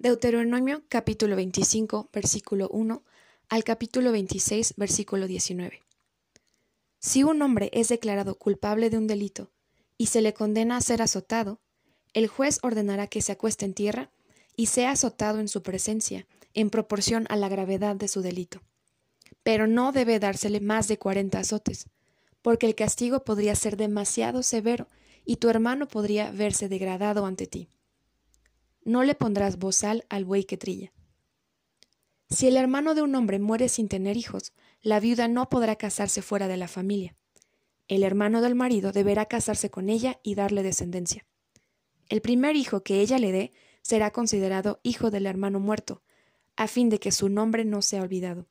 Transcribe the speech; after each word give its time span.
Deuteronomio 0.00 0.84
capítulo 0.88 1.34
25, 1.34 2.10
versículo 2.12 2.68
1 2.68 3.02
al 3.48 3.64
capítulo 3.64 4.12
26, 4.12 4.74
versículo 4.76 5.26
19. 5.26 5.82
Si 7.00 7.24
un 7.24 7.42
hombre 7.42 7.68
es 7.72 7.88
declarado 7.88 8.36
culpable 8.36 8.90
de 8.90 8.96
un 8.96 9.08
delito 9.08 9.50
y 9.96 10.06
se 10.06 10.22
le 10.22 10.34
condena 10.34 10.76
a 10.76 10.82
ser 10.82 11.02
azotado, 11.02 11.60
el 12.12 12.28
juez 12.28 12.60
ordenará 12.62 13.08
que 13.08 13.22
se 13.22 13.32
acueste 13.32 13.64
en 13.64 13.74
tierra 13.74 14.12
y 14.54 14.66
sea 14.66 14.92
azotado 14.92 15.40
en 15.40 15.48
su 15.48 15.64
presencia, 15.64 16.28
en 16.54 16.70
proporción 16.70 17.26
a 17.28 17.34
la 17.34 17.48
gravedad 17.48 17.96
de 17.96 18.06
su 18.06 18.22
delito. 18.22 18.60
Pero 19.42 19.66
no 19.66 19.90
debe 19.90 20.20
dársele 20.20 20.60
más 20.60 20.86
de 20.86 20.98
cuarenta 20.98 21.40
azotes, 21.40 21.88
porque 22.40 22.66
el 22.66 22.76
castigo 22.76 23.24
podría 23.24 23.56
ser 23.56 23.76
demasiado 23.76 24.44
severo 24.44 24.86
y 25.24 25.38
tu 25.38 25.48
hermano 25.48 25.88
podría 25.88 26.30
verse 26.30 26.68
degradado 26.68 27.26
ante 27.26 27.48
ti. 27.48 27.68
No 28.84 29.02
le 29.02 29.14
pondrás 29.14 29.58
bozal 29.58 30.04
al 30.08 30.24
buey 30.24 30.44
que 30.44 30.56
trilla. 30.56 30.92
Si 32.30 32.46
el 32.46 32.56
hermano 32.56 32.94
de 32.94 33.02
un 33.02 33.14
hombre 33.14 33.38
muere 33.38 33.68
sin 33.68 33.88
tener 33.88 34.16
hijos, 34.16 34.52
la 34.82 35.00
viuda 35.00 35.28
no 35.28 35.48
podrá 35.48 35.76
casarse 35.76 36.22
fuera 36.22 36.46
de 36.46 36.56
la 36.56 36.68
familia. 36.68 37.16
El 37.88 38.02
hermano 38.02 38.42
del 38.42 38.54
marido 38.54 38.92
deberá 38.92 39.26
casarse 39.26 39.70
con 39.70 39.88
ella 39.88 40.20
y 40.22 40.34
darle 40.34 40.62
descendencia. 40.62 41.26
El 42.08 42.20
primer 42.20 42.56
hijo 42.56 42.82
que 42.82 43.00
ella 43.00 43.18
le 43.18 43.32
dé 43.32 43.52
será 43.82 44.10
considerado 44.10 44.80
hijo 44.82 45.10
del 45.10 45.26
hermano 45.26 45.60
muerto, 45.60 46.02
a 46.56 46.68
fin 46.68 46.90
de 46.90 46.98
que 46.98 47.12
su 47.12 47.28
nombre 47.28 47.64
no 47.64 47.80
sea 47.80 48.02
olvidado. 48.02 48.46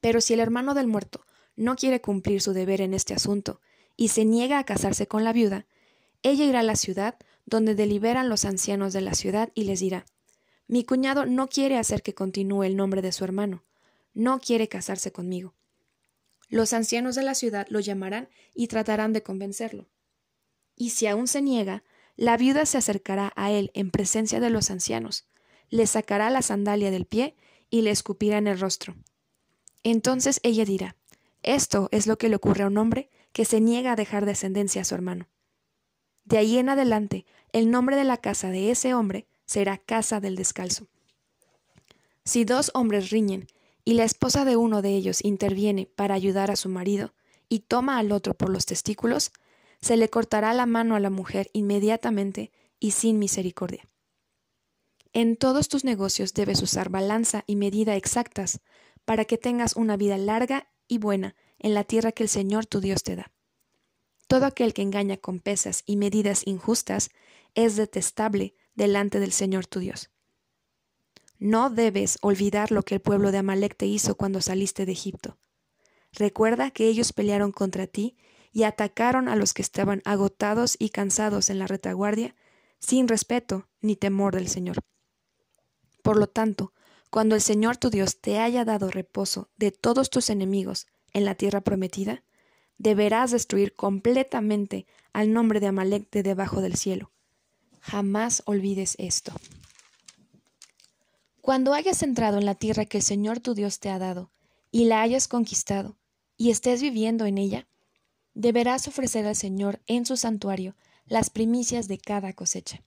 Pero 0.00 0.20
si 0.20 0.34
el 0.34 0.40
hermano 0.40 0.74
del 0.74 0.88
muerto 0.88 1.24
no 1.54 1.76
quiere 1.76 2.00
cumplir 2.00 2.40
su 2.40 2.52
deber 2.52 2.80
en 2.80 2.94
este 2.94 3.14
asunto 3.14 3.60
y 3.96 4.08
se 4.08 4.24
niega 4.24 4.58
a 4.58 4.64
casarse 4.64 5.06
con 5.06 5.22
la 5.22 5.32
viuda, 5.32 5.66
ella 6.22 6.44
irá 6.44 6.60
a 6.60 6.64
la 6.64 6.76
ciudad 6.76 7.16
donde 7.46 7.74
deliberan 7.74 8.28
los 8.28 8.44
ancianos 8.44 8.92
de 8.92 9.00
la 9.00 9.14
ciudad 9.14 9.50
y 9.54 9.64
les 9.64 9.80
dirá 9.80 10.06
Mi 10.66 10.84
cuñado 10.84 11.26
no 11.26 11.48
quiere 11.48 11.78
hacer 11.78 12.02
que 12.02 12.14
continúe 12.14 12.64
el 12.64 12.76
nombre 12.76 13.02
de 13.02 13.12
su 13.12 13.24
hermano, 13.24 13.64
no 14.14 14.40
quiere 14.40 14.68
casarse 14.68 15.12
conmigo. 15.12 15.54
Los 16.48 16.72
ancianos 16.72 17.14
de 17.14 17.22
la 17.22 17.34
ciudad 17.34 17.66
lo 17.70 17.80
llamarán 17.80 18.28
y 18.54 18.66
tratarán 18.66 19.12
de 19.12 19.22
convencerlo. 19.22 19.88
Y 20.76 20.90
si 20.90 21.06
aún 21.06 21.26
se 21.26 21.42
niega, 21.42 21.82
la 22.16 22.36
viuda 22.36 22.66
se 22.66 22.78
acercará 22.78 23.32
a 23.36 23.50
él 23.50 23.70
en 23.74 23.90
presencia 23.90 24.38
de 24.38 24.50
los 24.50 24.70
ancianos, 24.70 25.26
le 25.70 25.86
sacará 25.86 26.28
la 26.28 26.42
sandalia 26.42 26.90
del 26.90 27.06
pie 27.06 27.36
y 27.70 27.80
le 27.80 27.90
escupirá 27.90 28.38
en 28.38 28.46
el 28.46 28.60
rostro. 28.60 28.94
Entonces 29.82 30.40
ella 30.42 30.64
dirá 30.64 30.96
esto 31.42 31.88
es 31.90 32.06
lo 32.06 32.18
que 32.18 32.28
le 32.28 32.36
ocurre 32.36 32.62
a 32.62 32.68
un 32.68 32.78
hombre 32.78 33.10
que 33.32 33.44
se 33.44 33.60
niega 33.60 33.92
a 33.92 33.96
dejar 33.96 34.26
descendencia 34.26 34.82
a 34.82 34.84
su 34.84 34.94
hermano. 34.94 35.28
De 36.24 36.38
ahí 36.38 36.58
en 36.58 36.68
adelante, 36.68 37.26
el 37.52 37.70
nombre 37.70 37.96
de 37.96 38.04
la 38.04 38.16
casa 38.16 38.48
de 38.50 38.70
ese 38.70 38.94
hombre 38.94 39.26
será 39.44 39.78
casa 39.78 40.20
del 40.20 40.36
descalzo. 40.36 40.88
Si 42.24 42.44
dos 42.44 42.70
hombres 42.74 43.10
riñen 43.10 43.48
y 43.84 43.94
la 43.94 44.04
esposa 44.04 44.44
de 44.44 44.56
uno 44.56 44.80
de 44.80 44.90
ellos 44.90 45.24
interviene 45.24 45.86
para 45.86 46.14
ayudar 46.14 46.50
a 46.50 46.56
su 46.56 46.68
marido 46.68 47.14
y 47.48 47.60
toma 47.60 47.98
al 47.98 48.12
otro 48.12 48.34
por 48.34 48.48
los 48.48 48.64
testículos, 48.64 49.32
se 49.80 49.96
le 49.96 50.08
cortará 50.08 50.54
la 50.54 50.66
mano 50.66 50.94
a 50.94 51.00
la 51.00 51.10
mujer 51.10 51.50
inmediatamente 51.52 52.52
y 52.78 52.92
sin 52.92 53.18
misericordia. 53.18 53.88
En 55.12 55.36
todos 55.36 55.68
tus 55.68 55.84
negocios 55.84 56.32
debes 56.32 56.62
usar 56.62 56.88
balanza 56.88 57.44
y 57.46 57.56
medida 57.56 57.96
exactas 57.96 58.60
para 59.04 59.24
que 59.24 59.36
tengas 59.36 59.76
una 59.76 59.96
vida 59.96 60.16
larga 60.16 60.68
y 60.86 60.98
buena 60.98 61.34
en 61.58 61.74
la 61.74 61.84
tierra 61.84 62.12
que 62.12 62.22
el 62.22 62.28
Señor 62.28 62.66
tu 62.66 62.80
Dios 62.80 63.02
te 63.02 63.16
da. 63.16 63.31
Todo 64.26 64.46
aquel 64.46 64.74
que 64.74 64.82
engaña 64.82 65.16
con 65.16 65.40
pesas 65.40 65.82
y 65.86 65.96
medidas 65.96 66.42
injustas 66.46 67.10
es 67.54 67.76
detestable 67.76 68.54
delante 68.74 69.20
del 69.20 69.32
Señor 69.32 69.66
tu 69.66 69.80
Dios. 69.80 70.10
No 71.38 71.70
debes 71.70 72.18
olvidar 72.22 72.70
lo 72.70 72.82
que 72.82 72.94
el 72.94 73.00
pueblo 73.00 73.32
de 73.32 73.38
Amalek 73.38 73.76
te 73.76 73.86
hizo 73.86 74.14
cuando 74.14 74.40
saliste 74.40 74.86
de 74.86 74.92
Egipto. 74.92 75.38
Recuerda 76.12 76.70
que 76.70 76.86
ellos 76.86 77.12
pelearon 77.12 77.52
contra 77.52 77.86
ti 77.86 78.16
y 78.52 78.64
atacaron 78.64 79.28
a 79.28 79.36
los 79.36 79.54
que 79.54 79.62
estaban 79.62 80.02
agotados 80.04 80.76
y 80.78 80.90
cansados 80.90 81.50
en 81.50 81.58
la 81.58 81.66
retaguardia, 81.66 82.36
sin 82.78 83.08
respeto 83.08 83.68
ni 83.80 83.96
temor 83.96 84.34
del 84.34 84.48
Señor. 84.48 84.78
Por 86.02 86.16
lo 86.16 86.26
tanto, 86.26 86.74
cuando 87.10 87.34
el 87.34 87.40
Señor 87.40 87.76
tu 87.76 87.90
Dios 87.90 88.20
te 88.20 88.38
haya 88.38 88.64
dado 88.64 88.90
reposo 88.90 89.50
de 89.56 89.70
todos 89.70 90.10
tus 90.10 90.30
enemigos 90.30 90.86
en 91.12 91.24
la 91.24 91.34
tierra 91.34 91.60
prometida, 91.60 92.24
deberás 92.82 93.30
destruir 93.30 93.76
completamente 93.76 94.86
al 95.12 95.32
nombre 95.32 95.60
de 95.60 95.68
Amalek 95.68 96.10
de 96.10 96.24
debajo 96.24 96.60
del 96.60 96.74
cielo. 96.74 97.12
Jamás 97.80 98.42
olvides 98.44 98.96
esto. 98.98 99.32
Cuando 101.40 101.74
hayas 101.74 102.02
entrado 102.02 102.38
en 102.38 102.44
la 102.44 102.56
tierra 102.56 102.84
que 102.84 102.98
el 102.98 103.04
Señor 103.04 103.38
tu 103.38 103.54
Dios 103.54 103.78
te 103.78 103.88
ha 103.88 104.00
dado, 104.00 104.32
y 104.72 104.86
la 104.86 105.00
hayas 105.00 105.28
conquistado, 105.28 105.96
y 106.36 106.50
estés 106.50 106.82
viviendo 106.82 107.24
en 107.24 107.38
ella, 107.38 107.68
deberás 108.34 108.88
ofrecer 108.88 109.26
al 109.26 109.36
Señor 109.36 109.80
en 109.86 110.04
su 110.04 110.16
santuario 110.16 110.74
las 111.06 111.30
primicias 111.30 111.86
de 111.86 111.98
cada 111.98 112.32
cosecha. 112.32 112.82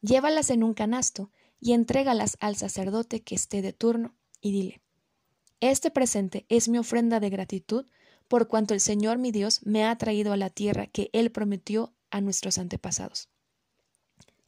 Llévalas 0.00 0.50
en 0.50 0.64
un 0.64 0.74
canasto 0.74 1.30
y 1.60 1.74
entrégalas 1.74 2.36
al 2.40 2.56
sacerdote 2.56 3.22
que 3.22 3.36
esté 3.36 3.62
de 3.62 3.72
turno, 3.72 4.16
y 4.40 4.50
dile, 4.50 4.80
Este 5.60 5.92
presente 5.92 6.44
es 6.48 6.68
mi 6.68 6.78
ofrenda 6.78 7.20
de 7.20 7.30
gratitud 7.30 7.86
por 8.32 8.48
cuanto 8.48 8.72
el 8.72 8.80
Señor 8.80 9.18
mi 9.18 9.30
Dios 9.30 9.60
me 9.62 9.84
ha 9.84 9.94
traído 9.98 10.32
a 10.32 10.38
la 10.38 10.48
tierra 10.48 10.86
que 10.86 11.10
Él 11.12 11.30
prometió 11.30 11.92
a 12.10 12.22
nuestros 12.22 12.56
antepasados. 12.56 13.28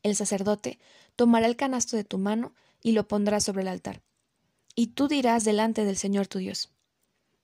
El 0.03 0.17
sacerdote 0.17 0.79
tomará 1.17 1.47
el 1.49 1.57
canasto 1.57 1.95
de 1.99 2.05
tu 2.05 2.17
mano 2.17 2.55
y 2.83 2.93
lo 2.93 3.07
pondrá 3.07 3.41
sobre 3.41 3.61
el 3.61 3.69
altar. 3.69 4.01
Y 4.75 4.87
tú 4.95 5.07
dirás 5.07 5.45
delante 5.45 5.85
del 5.85 5.99
Señor 5.99 6.29
tu 6.29 6.39
Dios, 6.39 6.71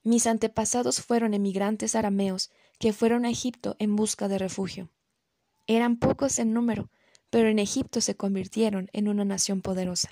Mis 0.02 0.26
antepasados 0.26 1.02
fueron 1.02 1.34
emigrantes 1.34 1.94
arameos 1.94 2.50
que 2.78 2.94
fueron 2.94 3.26
a 3.26 3.30
Egipto 3.30 3.76
en 3.78 3.94
busca 3.94 4.26
de 4.26 4.38
refugio. 4.38 4.88
Eran 5.66 5.98
pocos 5.98 6.38
en 6.38 6.54
número, 6.54 6.88
pero 7.28 7.50
en 7.50 7.58
Egipto 7.58 8.00
se 8.00 8.16
convirtieron 8.16 8.88
en 8.94 9.08
una 9.08 9.26
nación 9.26 9.60
poderosa. 9.60 10.08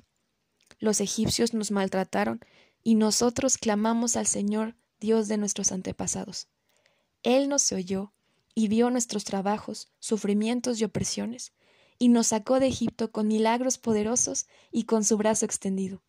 Los 0.78 1.00
egipcios 1.00 1.55
nos 1.55 1.71
maltrataron 1.71 2.41
y 2.84 2.97
nosotros 2.97 3.56
clamamos 3.56 4.15
al 4.15 4.27
Señor, 4.27 4.77
Dios 5.00 5.28
de 5.28 5.36
nuestros 5.36 5.72
antepasados. 5.72 6.48
Él 7.22 7.48
nos 7.48 7.72
oyó 7.72 8.12
y 8.54 8.69
vio 8.69 8.91
nuestros 8.91 9.25
trabajos, 9.25 9.92
sufrimientos 9.98 10.81
y 10.81 10.84
opresiones, 10.84 11.53
y 11.98 12.09
nos 12.09 12.28
sacó 12.28 12.60
de 12.60 12.66
Egipto 12.69 13.12
con 13.12 13.28
milagros 13.28 13.78
poderosos 13.78 14.47
y 14.70 14.84
con 14.84 15.04
su 15.04 15.16
brazo 15.16 15.44
extendido. 15.44 16.03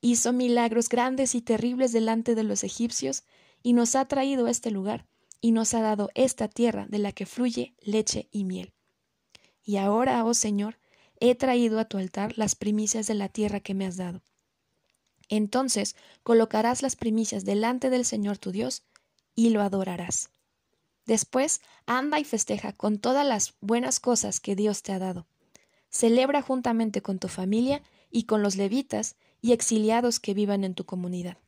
Hizo 0.00 0.32
milagros 0.32 0.88
grandes 0.88 1.34
y 1.34 1.42
terribles 1.42 1.92
delante 1.92 2.34
de 2.34 2.44
los 2.44 2.64
egipcios, 2.64 3.24
y 3.62 3.72
nos 3.72 3.94
ha 3.94 4.06
traído 4.06 4.46
a 4.46 4.50
este 4.50 4.70
lugar, 4.70 5.06
y 5.40 5.52
nos 5.52 5.74
ha 5.74 5.80
dado 5.80 6.10
esta 6.14 6.48
tierra 6.48 6.86
de 6.88 6.98
la 6.98 7.12
que 7.12 7.26
fluye 7.26 7.74
leche 7.80 8.28
y 8.30 8.44
miel. 8.44 8.72
Y 9.62 9.76
ahora, 9.76 10.24
oh 10.24 10.34
Señor, 10.34 10.78
he 11.18 11.34
traído 11.34 11.78
a 11.78 11.84
tu 11.84 11.98
altar 11.98 12.36
las 12.38 12.54
primicias 12.54 13.06
de 13.06 13.14
la 13.14 13.28
tierra 13.28 13.60
que 13.60 13.74
me 13.74 13.86
has 13.86 13.96
dado. 13.96 14.22
Entonces 15.30 15.96
colocarás 16.24 16.82
las 16.82 16.96
primicias 16.96 17.44
delante 17.44 17.88
del 17.88 18.04
Señor 18.04 18.36
tu 18.36 18.50
Dios 18.50 18.82
y 19.34 19.50
lo 19.50 19.62
adorarás. 19.62 20.28
Después, 21.06 21.60
anda 21.86 22.18
y 22.20 22.24
festeja 22.24 22.72
con 22.72 22.98
todas 22.98 23.26
las 23.26 23.54
buenas 23.60 24.00
cosas 24.00 24.40
que 24.40 24.54
Dios 24.54 24.82
te 24.82 24.92
ha 24.92 24.98
dado. 24.98 25.26
Celebra 25.88 26.42
juntamente 26.42 27.00
con 27.00 27.18
tu 27.18 27.28
familia 27.28 27.82
y 28.10 28.24
con 28.24 28.42
los 28.42 28.56
levitas 28.56 29.16
y 29.40 29.52
exiliados 29.52 30.20
que 30.20 30.34
vivan 30.34 30.64
en 30.64 30.74
tu 30.74 30.84
comunidad. 30.84 31.38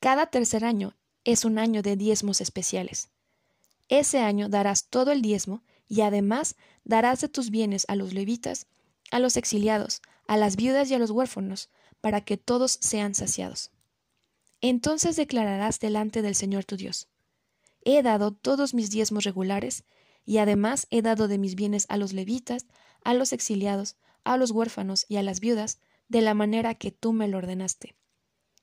Cada 0.00 0.26
tercer 0.26 0.64
año 0.64 0.96
es 1.24 1.44
un 1.44 1.58
año 1.58 1.82
de 1.82 1.96
diezmos 1.96 2.40
especiales. 2.40 3.10
Ese 3.88 4.20
año 4.20 4.48
darás 4.48 4.86
todo 4.86 5.10
el 5.10 5.22
diezmo 5.22 5.62
y 5.88 6.02
además 6.02 6.54
darás 6.84 7.20
de 7.20 7.28
tus 7.28 7.50
bienes 7.50 7.84
a 7.88 7.96
los 7.96 8.14
levitas, 8.14 8.66
a 9.10 9.18
los 9.18 9.36
exiliados, 9.36 10.02
a 10.26 10.36
las 10.36 10.56
viudas 10.56 10.90
y 10.90 10.94
a 10.94 10.98
los 10.98 11.10
huérfanos, 11.10 11.68
para 12.00 12.20
que 12.20 12.36
todos 12.36 12.78
sean 12.80 13.14
saciados. 13.14 13.70
Entonces 14.60 15.16
declararás 15.16 15.80
delante 15.80 16.22
del 16.22 16.34
Señor 16.34 16.64
tu 16.64 16.76
Dios, 16.76 17.08
he 17.84 18.02
dado 18.02 18.32
todos 18.32 18.74
mis 18.74 18.90
diezmos 18.90 19.24
regulares, 19.24 19.84
y 20.24 20.38
además 20.38 20.86
he 20.90 21.00
dado 21.00 21.26
de 21.26 21.38
mis 21.38 21.54
bienes 21.54 21.86
a 21.88 21.96
los 21.96 22.12
levitas, 22.12 22.66
a 23.02 23.14
los 23.14 23.32
exiliados, 23.32 23.96
a 24.24 24.36
los 24.36 24.50
huérfanos 24.50 25.06
y 25.08 25.16
a 25.16 25.22
las 25.22 25.40
viudas, 25.40 25.80
de 26.08 26.20
la 26.20 26.34
manera 26.34 26.74
que 26.74 26.90
tú 26.90 27.12
me 27.12 27.28
lo 27.28 27.38
ordenaste. 27.38 27.96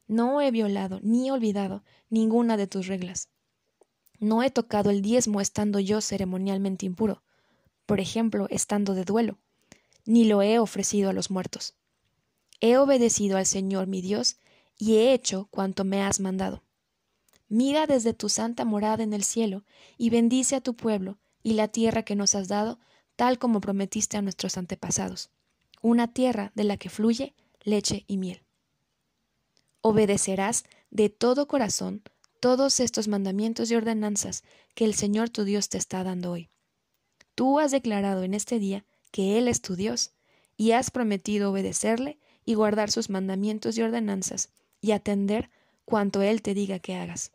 No 0.07 0.41
he 0.41 0.51
violado 0.51 0.99
ni 1.01 1.31
olvidado 1.31 1.83
ninguna 2.09 2.57
de 2.57 2.67
tus 2.67 2.85
reglas. 2.85 3.29
No 4.19 4.43
he 4.43 4.51
tocado 4.51 4.91
el 4.91 5.01
diezmo 5.01 5.41
estando 5.41 5.79
yo 5.79 6.01
ceremonialmente 6.01 6.85
impuro, 6.85 7.23
por 7.85 7.99
ejemplo, 7.99 8.47
estando 8.49 8.93
de 8.93 9.05
duelo, 9.05 9.39
ni 10.05 10.25
lo 10.25 10.41
he 10.41 10.59
ofrecido 10.59 11.09
a 11.09 11.13
los 11.13 11.31
muertos. 11.31 11.75
He 12.61 12.77
obedecido 12.77 13.37
al 13.37 13.45
Señor 13.45 13.87
mi 13.87 14.01
Dios 14.01 14.37
y 14.77 14.95
he 14.95 15.13
hecho 15.13 15.47
cuanto 15.51 15.83
me 15.83 16.01
has 16.01 16.19
mandado. 16.19 16.63
Mira 17.47 17.85
desde 17.87 18.13
tu 18.13 18.29
santa 18.29 18.65
morada 18.65 19.03
en 19.03 19.13
el 19.13 19.23
cielo 19.23 19.63
y 19.97 20.09
bendice 20.09 20.55
a 20.55 20.61
tu 20.61 20.75
pueblo 20.75 21.19
y 21.43 21.53
la 21.53 21.67
tierra 21.67 22.03
que 22.03 22.15
nos 22.15 22.33
has 22.35 22.47
dado, 22.47 22.79
tal 23.15 23.37
como 23.37 23.61
prometiste 23.61 24.17
a 24.17 24.21
nuestros 24.21 24.57
antepasados. 24.57 25.29
una 25.81 26.11
tierra 26.11 26.51
de 26.55 26.63
la 26.63 26.77
que 26.77 26.89
fluye 26.89 27.35
leche 27.63 28.05
y 28.07 28.17
miel. 28.17 28.41
Obedecerás 29.81 30.63
de 30.89 31.09
todo 31.09 31.47
corazón 31.47 32.01
todos 32.39 32.79
estos 32.79 33.07
mandamientos 33.07 33.69
y 33.69 33.75
ordenanzas 33.75 34.43
que 34.73 34.85
el 34.85 34.95
Señor 34.95 35.29
tu 35.29 35.43
Dios 35.43 35.69
te 35.69 35.77
está 35.77 36.03
dando 36.03 36.31
hoy. 36.31 36.49
Tú 37.35 37.59
has 37.59 37.69
declarado 37.69 38.23
en 38.23 38.33
este 38.33 38.57
día 38.57 38.83
que 39.11 39.37
Él 39.37 39.47
es 39.47 39.61
tu 39.61 39.75
Dios, 39.75 40.11
y 40.57 40.71
has 40.71 40.89
prometido 40.89 41.51
obedecerle 41.51 42.17
y 42.45 42.53
guardar 42.53 42.91
sus 42.91 43.09
mandamientos 43.09 43.77
y 43.77 43.81
ordenanzas, 43.81 44.49
y 44.79 44.91
atender 44.91 45.49
cuanto 45.83 46.21
Él 46.21 46.41
te 46.41 46.53
diga 46.53 46.79
que 46.79 46.95
hagas. 46.95 47.31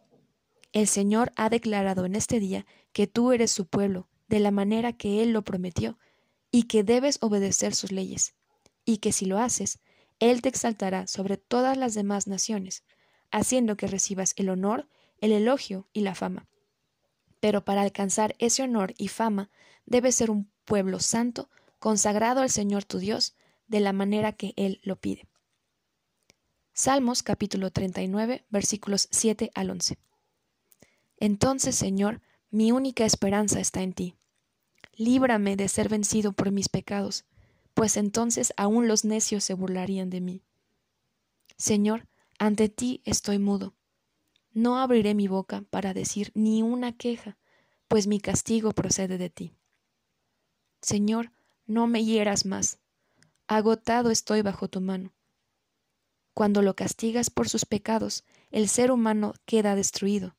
El 0.73 0.87
Señor 0.87 1.33
ha 1.37 1.51
declarado 1.51 2.05
en 2.05 2.15
este 2.15 2.39
día 2.39 2.65
que 2.93 3.07
tú 3.07 3.33
eres 3.33 3.51
su 3.51 3.67
pueblo, 3.67 4.09
de 4.29 4.39
la 4.39 4.53
manera 4.53 4.93
que 4.93 5.23
Él 5.23 5.33
lo 5.33 5.43
prometió, 5.43 5.99
y 6.53 6.65
que 6.65 6.85
debes 6.85 7.19
obedecer 7.21 7.75
sus 7.75 7.91
leyes, 7.93 8.35
y 8.85 8.99
que 8.99 9.13
si 9.13 9.27
lo 9.27 9.39
haces, 9.39 9.81
Él 10.21 10.43
te 10.43 10.49
exaltará 10.49 11.07
sobre 11.07 11.37
todas 11.37 11.77
las 11.77 11.95
demás 11.95 12.27
naciones, 12.29 12.85
haciendo 13.33 13.77
que 13.77 13.89
recibas 13.89 14.35
el 14.37 14.49
honor, 14.49 14.89
el 15.19 15.33
elogio 15.33 15.89
y 15.93 16.01
la 16.01 16.15
fama. 16.15 16.47
Pero 17.41 17.65
para 17.65 17.83
alcanzar 17.83 18.37
ese 18.39 18.63
honor 18.63 18.95
y 18.99 19.09
fama, 19.09 19.51
debes 19.87 20.15
ser 20.15 20.31
un 20.31 20.51
pueblo 20.65 21.01
santo, 21.01 21.49
consagrado 21.79 22.43
al 22.43 22.51
Señor 22.51 22.85
tu 22.85 22.99
Dios, 22.99 23.35
de 23.71 23.79
la 23.79 23.93
manera 23.93 24.33
que 24.33 24.53
Él 24.57 24.81
lo 24.83 24.97
pide. 24.97 25.29
Salmos 26.73 27.23
capítulo 27.23 27.71
39 27.71 28.45
versículos 28.51 29.07
7 29.13 29.53
al 29.55 29.71
11. 29.71 29.97
Entonces, 31.19 31.77
Señor, 31.77 32.21
mi 32.51 32.73
única 32.73 33.05
esperanza 33.05 33.61
está 33.61 33.83
en 33.83 33.93
ti. 33.93 34.17
Líbrame 34.97 35.55
de 35.55 35.69
ser 35.69 35.89
vencido 35.89 36.33
por 36.33 36.51
mis 36.51 36.69
pecados, 36.69 37.27
pues 37.75 37.97
entonces 37.97 38.53
aún 38.57 38.89
los 38.89 39.05
necios 39.05 39.45
se 39.45 39.55
burlarían 39.55 40.11
de 40.11 40.21
mí. 40.21 40.43
Señor, 41.57 42.09
ante 42.41 42.69
ti 42.69 43.03
estoy 43.05 43.39
mudo. 43.39 43.75
No 44.53 44.79
abriré 44.79 45.15
mi 45.15 45.29
boca 45.29 45.63
para 45.71 45.95
decir 45.95 46.33
ni 46.35 46.63
una 46.63 46.97
queja, 46.97 47.39
pues 47.87 48.09
mi 48.09 48.19
castigo 48.19 48.73
procede 48.73 49.17
de 49.17 49.31
ti. 49.31 49.55
Señor, 50.83 51.31
no 51.67 51.87
me 51.87 52.05
hieras 52.05 52.47
más. 52.47 52.80
Agotado 53.53 54.13
estoy 54.13 54.43
bajo 54.43 54.69
tu 54.69 54.81
mano. 54.81 55.13
Cuando 56.35 56.63
lo 56.63 56.77
castigas 56.77 57.31
por 57.31 57.49
sus 57.49 57.65
pecados, 57.65 58.23
el 58.53 58.69
ser 58.69 58.93
humano 58.93 59.35
queda 59.45 59.75
destruido, 59.75 60.37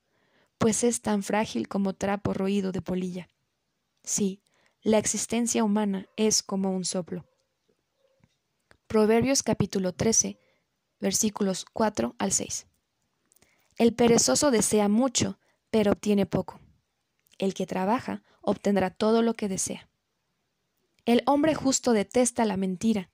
pues 0.57 0.85
es 0.85 1.01
tan 1.01 1.21
frágil 1.21 1.67
como 1.67 1.91
trapo 1.93 2.33
roído 2.33 2.71
de 2.71 2.81
polilla. 2.81 3.27
Sí, 4.01 4.41
la 4.81 4.97
existencia 4.97 5.65
humana 5.65 6.07
es 6.15 6.41
como 6.41 6.73
un 6.73 6.85
soplo. 6.85 7.25
Proverbios 8.87 9.43
capítulo 9.43 9.91
13, 9.91 10.39
versículos 11.01 11.65
4 11.73 12.15
al 12.17 12.31
6. 12.31 12.65
El 13.75 13.93
perezoso 13.93 14.51
desea 14.51 14.87
mucho, 14.87 15.37
pero 15.69 15.91
obtiene 15.91 16.25
poco. 16.25 16.61
El 17.37 17.55
que 17.55 17.67
trabaja 17.67 18.23
obtendrá 18.39 18.89
todo 18.89 19.21
lo 19.21 19.33
que 19.33 19.49
desea. 19.49 19.90
El 21.05 21.23
hombre 21.25 21.55
justo 21.55 21.93
detesta 21.93 22.45
la 22.45 22.57
mentira, 22.57 23.09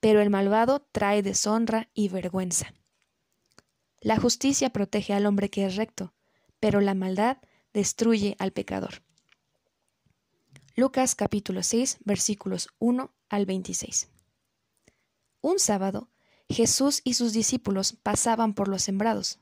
pero 0.00 0.20
el 0.20 0.30
malvado 0.30 0.86
trae 0.92 1.22
deshonra 1.22 1.90
y 1.92 2.08
vergüenza. 2.08 2.74
La 4.00 4.20
justicia 4.20 4.70
protege 4.70 5.14
al 5.14 5.26
hombre 5.26 5.50
que 5.50 5.64
es 5.64 5.76
recto, 5.76 6.14
pero 6.60 6.80
la 6.80 6.94
maldad 6.94 7.38
destruye 7.72 8.36
al 8.38 8.52
pecador. 8.52 9.02
Lucas 10.76 11.14
capítulo 11.14 11.62
6 11.62 11.98
versículos 12.04 12.68
1 12.78 13.12
al 13.28 13.46
26. 13.46 14.10
Un 15.40 15.58
sábado, 15.58 16.10
Jesús 16.48 17.00
y 17.02 17.14
sus 17.14 17.32
discípulos 17.32 17.94
pasaban 17.94 18.54
por 18.54 18.68
los 18.68 18.82
sembrados. 18.82 19.40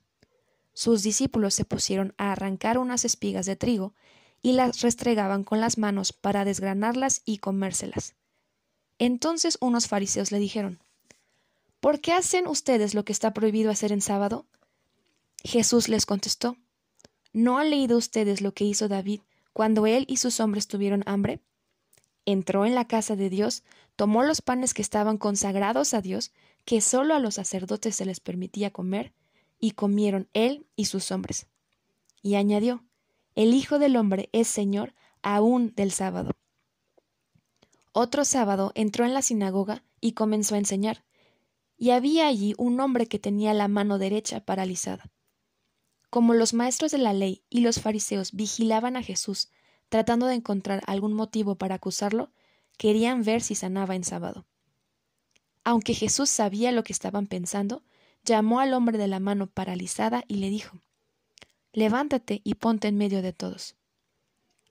Sus 0.72 1.02
discípulos 1.02 1.54
se 1.54 1.64
pusieron 1.64 2.14
a 2.16 2.32
arrancar 2.32 2.78
unas 2.78 3.04
espigas 3.04 3.46
de 3.46 3.56
trigo 3.56 3.94
y 4.42 4.52
las 4.52 4.80
restregaban 4.80 5.44
con 5.44 5.60
las 5.60 5.78
manos 5.78 6.12
para 6.12 6.44
desgranarlas 6.44 7.22
y 7.24 7.38
comérselas. 7.38 8.14
Entonces 8.98 9.56
unos 9.60 9.88
fariseos 9.88 10.32
le 10.32 10.38
dijeron, 10.38 10.80
¿Por 11.80 12.00
qué 12.00 12.12
hacen 12.12 12.46
ustedes 12.46 12.94
lo 12.94 13.04
que 13.04 13.12
está 13.12 13.32
prohibido 13.32 13.70
hacer 13.70 13.92
en 13.92 14.00
sábado? 14.00 14.46
Jesús 15.42 15.88
les 15.88 16.06
contestó, 16.06 16.56
¿No 17.32 17.58
han 17.58 17.70
leído 17.70 17.96
ustedes 17.96 18.40
lo 18.40 18.52
que 18.52 18.64
hizo 18.64 18.88
David 18.88 19.20
cuando 19.52 19.86
él 19.86 20.04
y 20.08 20.18
sus 20.18 20.38
hombres 20.40 20.68
tuvieron 20.68 21.02
hambre? 21.06 21.40
Entró 22.24 22.66
en 22.66 22.74
la 22.74 22.86
casa 22.86 23.16
de 23.16 23.30
Dios, 23.30 23.64
tomó 23.96 24.22
los 24.22 24.42
panes 24.42 24.74
que 24.74 24.82
estaban 24.82 25.18
consagrados 25.18 25.94
a 25.94 26.00
Dios, 26.00 26.32
que 26.64 26.80
sólo 26.80 27.14
a 27.14 27.18
los 27.18 27.34
sacerdotes 27.34 27.96
se 27.96 28.04
les 28.04 28.20
permitía 28.20 28.70
comer, 28.70 29.12
y 29.58 29.72
comieron 29.72 30.28
él 30.34 30.66
y 30.76 30.84
sus 30.84 31.10
hombres. 31.10 31.46
Y 32.22 32.36
añadió, 32.36 32.84
El 33.34 33.54
Hijo 33.54 33.78
del 33.78 33.96
Hombre 33.96 34.28
es 34.32 34.46
Señor 34.46 34.94
aún 35.22 35.72
del 35.74 35.90
sábado. 35.90 36.32
Otro 37.92 38.26
sábado 38.26 38.72
entró 38.74 39.06
en 39.06 39.14
la 39.14 39.22
sinagoga 39.22 39.84
y 40.02 40.12
comenzó 40.12 40.54
a 40.54 40.58
enseñar, 40.58 41.02
y 41.78 41.90
había 41.90 42.26
allí 42.26 42.54
un 42.58 42.78
hombre 42.78 43.06
que 43.06 43.18
tenía 43.18 43.54
la 43.54 43.68
mano 43.68 43.96
derecha 43.96 44.44
paralizada. 44.44 45.10
Como 46.10 46.34
los 46.34 46.52
maestros 46.52 46.92
de 46.92 46.98
la 46.98 47.14
ley 47.14 47.42
y 47.48 47.62
los 47.62 47.80
fariseos 47.80 48.32
vigilaban 48.32 48.96
a 48.96 49.02
Jesús, 49.02 49.48
tratando 49.88 50.26
de 50.26 50.34
encontrar 50.34 50.82
algún 50.86 51.14
motivo 51.14 51.54
para 51.54 51.76
acusarlo, 51.76 52.30
querían 52.76 53.22
ver 53.22 53.40
si 53.40 53.54
sanaba 53.54 53.94
en 53.94 54.04
sábado. 54.04 54.44
Aunque 55.64 55.94
Jesús 55.94 56.28
sabía 56.28 56.70
lo 56.70 56.84
que 56.84 56.92
estaban 56.92 57.26
pensando, 57.26 57.82
llamó 58.24 58.60
al 58.60 58.74
hombre 58.74 58.98
de 58.98 59.08
la 59.08 59.20
mano 59.20 59.46
paralizada 59.46 60.22
y 60.28 60.34
le 60.34 60.50
dijo 60.50 60.82
Levántate 61.72 62.40
y 62.44 62.54
ponte 62.54 62.88
en 62.88 62.96
medio 62.96 63.22
de 63.22 63.32
todos. 63.32 63.76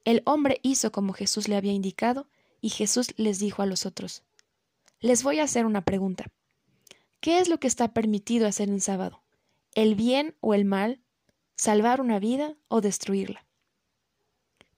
El 0.03 0.21
hombre 0.25 0.59
hizo 0.63 0.91
como 0.91 1.13
Jesús 1.13 1.47
le 1.47 1.55
había 1.55 1.73
indicado, 1.73 2.27
y 2.61 2.69
Jesús 2.69 3.13
les 3.17 3.39
dijo 3.39 3.61
a 3.61 3.65
los 3.65 3.85
otros 3.85 4.23
Les 4.99 5.23
voy 5.23 5.39
a 5.39 5.43
hacer 5.43 5.65
una 5.65 5.83
pregunta. 5.83 6.31
¿Qué 7.19 7.39
es 7.39 7.49
lo 7.49 7.59
que 7.59 7.67
está 7.67 7.93
permitido 7.93 8.47
hacer 8.47 8.69
en 8.69 8.81
sábado? 8.81 9.23
¿El 9.73 9.95
bien 9.95 10.35
o 10.41 10.53
el 10.53 10.65
mal? 10.65 11.01
salvar 11.61 12.01
una 12.01 12.17
vida 12.17 12.57
o 12.69 12.81
destruirla. 12.81 13.45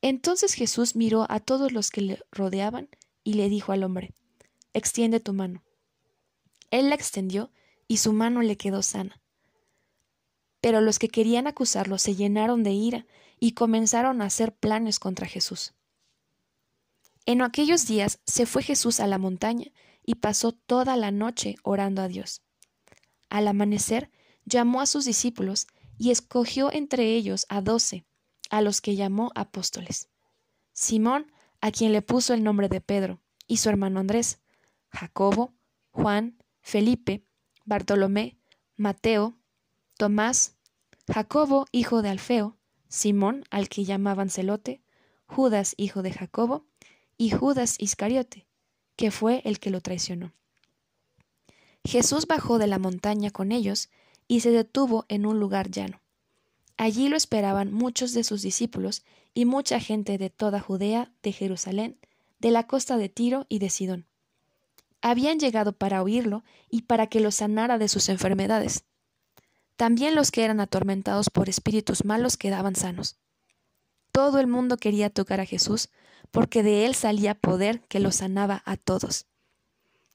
Entonces 0.02 0.54
Jesús 0.54 0.98
miró 0.98 1.26
a 1.30 1.40
todos 1.40 1.72
los 1.72 1.92
que 1.92 2.02
le 2.02 2.20
rodeaban 2.30 2.90
y 3.24 3.36
le 3.36 3.48
dijo 3.48 3.72
al 3.72 3.86
hombre, 3.86 4.14
Extiende 4.74 5.22
tu 5.22 5.32
mano. 5.32 5.64
Él 6.72 6.90
la 6.90 6.96
extendió 6.96 7.52
y 7.88 7.98
su 7.98 8.12
mano 8.12 8.42
le 8.42 8.58
quedó 8.58 8.82
sana. 8.82 9.23
Pero 10.64 10.80
los 10.80 10.98
que 10.98 11.10
querían 11.10 11.46
acusarlo 11.46 11.98
se 11.98 12.16
llenaron 12.16 12.64
de 12.64 12.72
ira 12.72 13.06
y 13.38 13.52
comenzaron 13.52 14.22
a 14.22 14.28
hacer 14.28 14.56
planes 14.56 14.98
contra 14.98 15.28
Jesús. 15.28 15.74
En 17.26 17.42
aquellos 17.42 17.86
días 17.86 18.22
se 18.26 18.46
fue 18.46 18.64
Jesús 18.64 19.02
a 19.02 19.08
la 19.08 19.18
montaña 19.18 19.74
y 20.06 20.16
pasó 20.16 20.54
toda 20.54 20.96
la 20.96 21.12
noche 21.12 21.58
orando 21.64 22.02
a 22.02 22.08
Dios. 22.08 22.44
Al 23.28 23.50
amanecer 23.50 24.10
llamó 24.46 24.80
a 24.80 24.86
sus 24.86 25.04
discípulos 25.04 25.68
y 25.98 26.12
escogió 26.12 26.72
entre 26.72 27.14
ellos 27.14 27.46
a 27.50 27.60
doce, 27.60 28.06
a 28.50 28.62
los 28.62 28.80
que 28.80 28.96
llamó 28.96 29.34
apóstoles. 29.36 30.08
Simón, 30.72 31.30
a 31.60 31.72
quien 31.72 31.92
le 31.92 32.02
puso 32.02 32.34
el 32.34 32.42
nombre 32.42 32.70
de 32.70 32.80
Pedro, 32.80 33.20
y 33.48 33.58
su 33.58 33.68
hermano 33.68 34.00
Andrés, 34.00 34.40
Jacobo, 34.88 35.54
Juan, 35.92 36.38
Felipe, 36.62 37.26
Bartolomé, 37.66 38.38
Mateo, 38.78 39.36
Tomás, 39.98 40.56
Jacobo, 41.12 41.66
hijo 41.72 42.02
de 42.02 42.10
Alfeo, 42.10 42.58
Simón, 42.88 43.46
al 43.52 43.70
que 43.70 43.84
llamaban 43.84 44.30
Celote, 44.30 44.82
Judas, 45.26 45.76
hijo 45.78 46.02
de 46.02 46.12
Jacobo, 46.12 46.66
y 47.18 47.30
Judas 47.30 47.76
Iscariote, 47.80 48.48
que 48.96 49.12
fue 49.12 49.42
el 49.46 49.60
que 49.60 49.70
lo 49.70 49.82
traicionó. 49.82 50.34
Jesús 51.86 52.28
bajó 52.28 52.58
de 52.58 52.68
la 52.68 52.80
montaña 52.80 53.30
con 53.30 53.52
ellos 53.52 53.90
y 54.28 54.40
se 54.40 54.52
detuvo 54.52 55.06
en 55.10 55.26
un 55.26 55.40
lugar 55.40 55.70
llano. 55.70 56.02
Allí 56.78 57.08
lo 57.08 57.18
esperaban 57.18 57.72
muchos 57.72 58.14
de 58.14 58.24
sus 58.24 58.42
discípulos 58.42 59.04
y 59.34 59.46
mucha 59.46 59.80
gente 59.80 60.18
de 60.18 60.30
toda 60.30 60.60
Judea, 60.60 61.12
de 61.22 61.32
Jerusalén, 61.32 62.00
de 62.40 62.52
la 62.52 62.66
costa 62.66 62.98
de 62.98 63.10
Tiro 63.10 63.46
y 63.48 63.60
de 63.60 63.70
Sidón. 63.70 64.08
Habían 65.02 65.40
llegado 65.40 65.74
para 65.74 66.02
oírlo 66.02 66.44
y 66.70 66.84
para 66.84 67.08
que 67.08 67.20
lo 67.20 67.32
sanara 67.32 67.78
de 67.78 67.90
sus 67.90 68.10
enfermedades. 68.10 68.86
También 69.76 70.16
los 70.16 70.32
que 70.32 70.44
eran 70.44 70.60
atormentados 70.60 71.30
por 71.30 71.50
espíritus 71.50 72.06
malos 72.06 72.38
quedaban 72.38 72.76
sanos. 72.76 73.18
Todo 74.12 74.40
el 74.40 74.48
mundo 74.48 74.78
quería 74.78 75.10
tocar 75.10 75.40
a 75.40 75.46
Jesús, 75.46 75.90
porque 76.32 76.64
de 76.64 76.86
él 76.86 76.96
salía 76.96 77.36
poder 77.36 77.82
que 77.88 78.00
lo 78.00 78.12
sanaba 78.12 78.62
a 78.66 78.78
todos. 78.78 79.26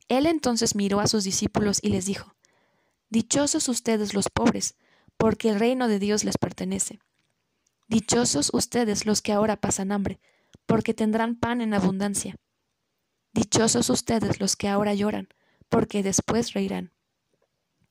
Él 0.08 0.26
entonces 0.26 0.74
miró 0.74 1.00
a 1.00 1.06
sus 1.06 1.24
discípulos 1.24 1.80
y 1.82 1.90
les 1.90 2.06
dijo, 2.06 2.34
Dichosos 3.10 3.68
ustedes 3.68 4.14
los 4.14 4.28
pobres, 4.28 4.76
porque 5.16 5.48
el 5.48 5.58
reino 5.58 5.88
de 5.88 5.98
Dios 5.98 6.24
les 6.24 6.38
pertenece. 6.38 7.00
Dichosos 7.88 8.50
ustedes 8.52 9.06
los 9.06 9.22
que 9.22 9.32
ahora 9.32 9.56
pasan 9.56 9.92
hambre, 9.92 10.20
porque 10.66 10.94
tendrán 10.94 11.36
pan 11.36 11.60
en 11.60 11.74
abundancia. 11.74 12.36
Dichosos 13.32 13.90
ustedes 13.90 14.40
los 14.40 14.56
que 14.56 14.68
ahora 14.68 14.94
lloran, 14.94 15.28
porque 15.68 16.02
después 16.02 16.52
reirán. 16.52 16.92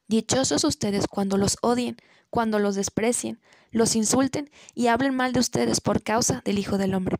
Dichosos 0.07 0.63
ustedes 0.63 1.07
cuando 1.07 1.37
los 1.37 1.57
odien, 1.61 1.97
cuando 2.29 2.59
los 2.59 2.75
desprecien, 2.75 3.41
los 3.71 3.95
insulten 3.95 4.49
y 4.73 4.87
hablen 4.87 5.15
mal 5.15 5.33
de 5.33 5.39
ustedes 5.39 5.81
por 5.81 6.01
causa 6.01 6.41
del 6.45 6.59
Hijo 6.59 6.77
del 6.77 6.93
Hombre. 6.93 7.17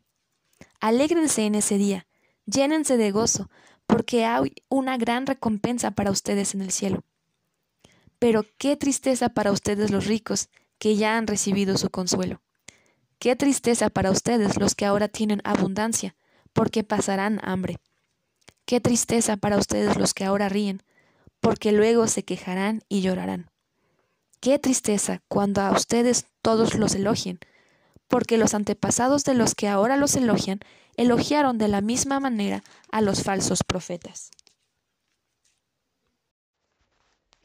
Alégrense 0.80 1.44
en 1.44 1.54
ese 1.54 1.76
día, 1.76 2.06
llénense 2.46 2.96
de 2.96 3.10
gozo, 3.10 3.50
porque 3.86 4.24
hay 4.24 4.52
una 4.68 4.96
gran 4.96 5.26
recompensa 5.26 5.90
para 5.90 6.10
ustedes 6.10 6.54
en 6.54 6.62
el 6.62 6.70
cielo. 6.70 7.04
Pero 8.18 8.44
qué 8.58 8.76
tristeza 8.76 9.28
para 9.28 9.52
ustedes 9.52 9.90
los 9.90 10.06
ricos, 10.06 10.48
que 10.78 10.96
ya 10.96 11.16
han 11.16 11.26
recibido 11.26 11.76
su 11.76 11.90
consuelo. 11.90 12.40
Qué 13.18 13.34
tristeza 13.34 13.90
para 13.90 14.10
ustedes 14.10 14.58
los 14.58 14.74
que 14.74 14.86
ahora 14.86 15.08
tienen 15.08 15.40
abundancia, 15.44 16.14
porque 16.52 16.84
pasarán 16.84 17.40
hambre. 17.42 17.78
Qué 18.64 18.80
tristeza 18.80 19.36
para 19.36 19.58
ustedes 19.58 19.96
los 19.96 20.14
que 20.14 20.24
ahora 20.24 20.48
ríen, 20.48 20.82
porque 21.40 21.72
luego 21.72 22.06
se 22.06 22.22
quejarán 22.22 22.82
y 22.88 23.00
llorarán. 23.00 23.50
Qué 24.40 24.58
tristeza 24.58 25.22
cuando 25.28 25.60
a 25.62 25.72
ustedes 25.72 26.26
todos 26.42 26.74
los 26.74 26.94
elogien, 26.94 27.38
porque 28.06 28.38
los 28.38 28.54
antepasados 28.54 29.24
de 29.24 29.34
los 29.34 29.54
que 29.54 29.68
ahora 29.68 29.96
los 29.96 30.16
elogian 30.16 30.60
elogiaron 30.96 31.58
de 31.58 31.68
la 31.68 31.80
misma 31.80 32.20
manera 32.20 32.62
a 32.90 33.00
los 33.00 33.22
falsos 33.22 33.62
profetas. 33.64 34.30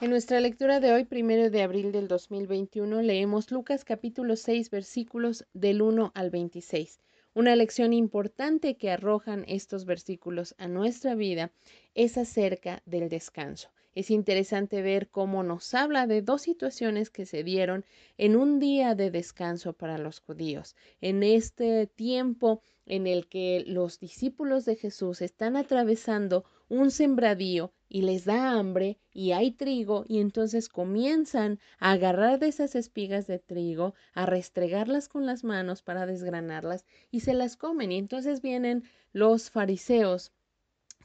En 0.01 0.09
nuestra 0.09 0.41
lectura 0.41 0.79
de 0.79 0.91
hoy, 0.91 1.05
primero 1.05 1.49
de 1.49 1.63
abril 1.63 1.91
del 1.91 2.07
2021, 2.07 3.01
leemos 3.01 3.51
Lucas 3.51 3.85
capítulo 3.85 4.35
6 4.35 4.69
versículos 4.69 5.45
del 5.53 5.81
1 5.81 6.11
al 6.13 6.29
26. 6.29 6.99
Una 7.33 7.55
lección 7.55 7.93
importante 7.93 8.75
que 8.75 8.91
arrojan 8.91 9.45
estos 9.47 9.85
versículos 9.85 10.55
a 10.57 10.67
nuestra 10.67 11.15
vida 11.15 11.51
es 11.95 12.17
acerca 12.17 12.83
del 12.85 13.07
descanso. 13.07 13.69
Es 13.95 14.09
interesante 14.09 14.81
ver 14.81 15.09
cómo 15.09 15.43
nos 15.43 15.73
habla 15.73 16.07
de 16.07 16.21
dos 16.21 16.41
situaciones 16.41 17.09
que 17.11 17.25
se 17.25 17.43
dieron 17.43 17.85
en 18.17 18.35
un 18.35 18.59
día 18.59 18.95
de 18.95 19.11
descanso 19.11 19.73
para 19.73 19.97
los 19.99 20.19
judíos. 20.19 20.75
En 20.99 21.21
este 21.21 21.85
tiempo 21.85 22.61
en 22.85 23.05
el 23.07 23.27
que 23.27 23.63
los 23.67 23.99
discípulos 23.99 24.65
de 24.65 24.75
Jesús 24.75 25.21
están 25.21 25.55
atravesando 25.55 26.43
un 26.69 26.89
sembradío 26.89 27.71
y 27.87 28.01
les 28.01 28.25
da 28.25 28.51
hambre 28.53 28.97
y 29.13 29.33
hay 29.33 29.51
trigo 29.51 30.05
y 30.07 30.19
entonces 30.19 30.69
comienzan 30.69 31.59
a 31.77 31.91
agarrar 31.91 32.39
de 32.39 32.47
esas 32.47 32.73
espigas 32.75 33.27
de 33.27 33.37
trigo, 33.37 33.93
a 34.13 34.25
restregarlas 34.25 35.07
con 35.07 35.27
las 35.27 35.43
manos 35.43 35.83
para 35.83 36.07
desgranarlas 36.07 36.85
y 37.11 37.19
se 37.19 37.35
las 37.35 37.57
comen. 37.57 37.91
Y 37.91 37.99
entonces 37.99 38.41
vienen 38.41 38.83
los 39.11 39.51
fariseos 39.51 40.31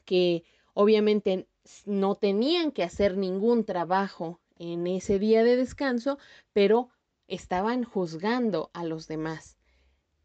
que 0.06 0.44
obviamente 0.72 1.46
no 1.86 2.14
tenían 2.14 2.72
que 2.72 2.82
hacer 2.82 3.16
ningún 3.16 3.64
trabajo 3.64 4.40
en 4.58 4.86
ese 4.86 5.18
día 5.18 5.44
de 5.44 5.56
descanso, 5.56 6.18
pero 6.52 6.90
estaban 7.26 7.84
juzgando 7.84 8.70
a 8.72 8.84
los 8.84 9.06
demás. 9.06 9.56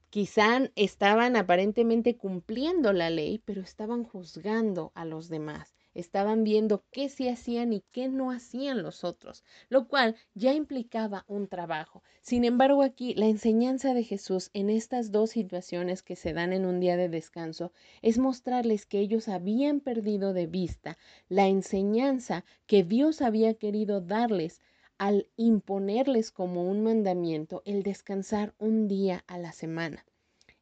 Quizá 0.10 0.70
estaban 0.76 1.36
aparentemente 1.36 2.18
cumpliendo 2.18 2.94
la 2.94 3.10
ley, 3.10 3.42
pero 3.46 3.62
estaban 3.62 4.04
juzgando 4.04 4.92
a 4.96 5.06
los 5.06 5.30
demás 5.30 5.76
estaban 5.94 6.44
viendo 6.44 6.84
qué 6.92 7.10
se 7.10 7.30
hacían 7.30 7.74
y 7.74 7.84
qué 7.92 8.08
no 8.08 8.32
hacían 8.32 8.82
los 8.82 9.04
otros, 9.04 9.44
lo 9.70 9.88
cual 9.88 10.16
ya 10.34 10.54
implicaba 10.54 11.26
un 11.28 11.48
trabajo. 11.48 12.04
Sin 12.22 12.46
embargo, 12.46 12.82
aquí 12.84 13.14
la 13.16 13.28
enseñanza 13.28 13.94
de 13.94 14.04
Jesús 14.04 14.50
en 14.54 14.70
estas 14.70 15.12
dos 15.12 15.32
situaciones 15.32 16.04
que 16.04 16.16
se 16.16 16.34
dan 16.34 16.54
en 16.54 16.66
un 16.66 16.80
día 16.80 16.98
de 16.98 17.10
descanso 17.10 17.72
es 18.02 18.18
mostrarles 18.18 18.86
que 18.86 19.00
ellos 19.00 19.28
habían 19.28 19.80
perdido 19.80 20.34
de 20.34 20.48
vista 20.48 20.98
la 21.30 21.48
enseñanza 21.48 22.46
que 22.66 22.84
Dios 22.84 23.22
había 23.22 23.54
querido 23.54 24.02
darles 24.02 24.62
al 24.98 25.28
imponerles 25.36 26.32
como 26.32 26.70
un 26.70 26.84
mandamiento 26.84 27.62
el 27.66 27.84
descansar 27.84 28.54
un 28.58 28.88
día 28.88 29.24
a 29.28 29.38
la 29.38 29.52
semana. 29.52 30.06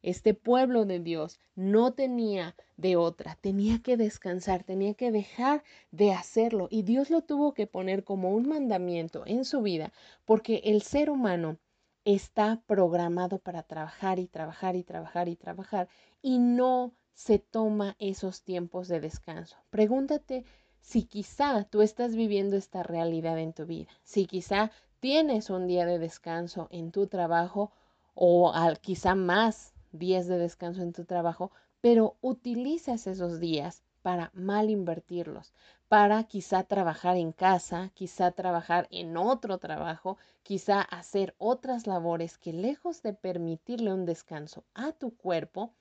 Este 0.02 0.34
pueblo 0.34 0.84
de 0.84 0.98
Dios 0.98 1.38
no 1.54 1.92
tenía 1.92 2.56
de 2.76 2.96
otra, 2.96 3.36
tenía 3.40 3.80
que 3.82 3.96
descansar, 3.96 4.64
tenía 4.64 4.94
que 4.94 5.12
dejar 5.12 5.62
de 5.92 6.12
hacerlo 6.12 6.66
y 6.70 6.82
Dios 6.82 7.08
lo 7.08 7.22
tuvo 7.22 7.54
que 7.54 7.68
poner 7.68 8.02
como 8.02 8.30
un 8.30 8.48
mandamiento 8.48 9.22
en 9.26 9.44
su 9.44 9.62
vida 9.62 9.92
porque 10.24 10.60
el 10.64 10.82
ser 10.82 11.08
humano 11.08 11.58
está 12.04 12.60
programado 12.66 13.38
para 13.38 13.62
trabajar 13.62 14.18
y 14.18 14.26
trabajar 14.26 14.74
y 14.74 14.82
trabajar 14.82 15.28
y 15.28 15.36
trabajar 15.36 15.88
y 16.20 16.38
no 16.38 16.92
se 17.14 17.38
toma 17.38 17.94
esos 18.00 18.42
tiempos 18.42 18.88
de 18.88 19.00
descanso. 19.00 19.56
Pregúntate 19.70 20.44
si 20.80 21.04
quizá 21.04 21.62
tú 21.64 21.80
estás 21.80 22.16
viviendo 22.16 22.56
esta 22.56 22.82
realidad 22.82 23.38
en 23.38 23.52
tu 23.52 23.66
vida, 23.66 23.88
si 24.02 24.26
quizá 24.26 24.72
tienes 24.98 25.48
un 25.50 25.68
día 25.68 25.86
de 25.86 26.00
descanso 26.00 26.66
en 26.70 26.90
tu 26.90 27.06
trabajo 27.06 27.70
o 28.14 28.52
al, 28.52 28.80
quizá 28.80 29.14
más 29.14 29.72
días 29.92 30.26
de 30.26 30.38
descanso 30.38 30.82
en 30.82 30.92
tu 30.92 31.04
trabajo, 31.04 31.52
pero 31.80 32.16
utilizas 32.20 33.06
esos 33.06 33.40
días 33.40 33.82
para 34.02 34.30
mal 34.34 34.68
invertirlos, 34.68 35.52
para 35.88 36.24
quizá 36.24 36.64
trabajar 36.64 37.16
en 37.16 37.32
casa, 37.32 37.90
quizá 37.94 38.32
trabajar 38.32 38.88
en 38.90 39.16
otro 39.16 39.58
trabajo, 39.58 40.18
quizá 40.42 40.80
hacer 40.80 41.34
otras 41.38 41.86
labores 41.86 42.38
que 42.38 42.52
lejos 42.52 43.02
de 43.02 43.12
permitirle 43.12 43.92
un 43.92 44.04
descanso 44.04 44.64
a 44.74 44.92
tu 44.92 45.16
cuerpo, 45.16 45.72